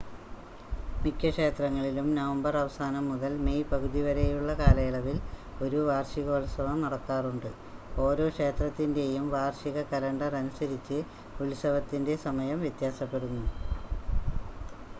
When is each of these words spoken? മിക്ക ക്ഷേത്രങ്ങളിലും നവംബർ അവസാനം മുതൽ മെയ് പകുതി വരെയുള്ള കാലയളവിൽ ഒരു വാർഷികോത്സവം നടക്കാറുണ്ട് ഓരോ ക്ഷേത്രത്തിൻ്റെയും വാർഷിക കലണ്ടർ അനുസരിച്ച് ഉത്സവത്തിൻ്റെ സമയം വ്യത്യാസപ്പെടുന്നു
മിക്ക 1.01 1.29
ക്ഷേത്രങ്ങളിലും 1.29 2.07
നവംബർ 2.15 2.53
അവസാനം 2.61 3.03
മുതൽ 3.09 3.33
മെയ് 3.43 3.67
പകുതി 3.71 4.01
വരെയുള്ള 4.05 4.53
കാലയളവിൽ 4.61 5.17
ഒരു 5.61 5.79
വാർഷികോത്സവം 5.89 6.79
നടക്കാറുണ്ട് 6.85 7.47
ഓരോ 8.05 8.25
ക്ഷേത്രത്തിൻ്റെയും 8.31 9.27
വാർഷിക 9.35 9.83
കലണ്ടർ 9.91 10.33
അനുസരിച്ച് 10.41 10.97
ഉത്സവത്തിൻ്റെ 11.39 12.15
സമയം 12.25 12.59
വ്യത്യാസപ്പെടുന്നു 12.63 13.45